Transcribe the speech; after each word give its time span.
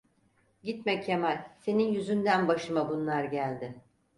Gitme 0.63 1.01
Kemal, 1.01 1.45
senin 1.59 1.93
yüzünden 1.93 2.47
başıma 2.47 2.89
bunlar 2.89 3.23
geldi. 3.23 3.75